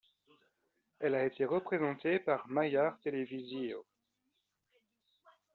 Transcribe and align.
Elle 0.99 1.13
a 1.13 1.25
été 1.27 1.45
représentée 1.45 2.17
par 2.17 2.47
Magyar 2.47 2.99
Televízió. 3.01 3.85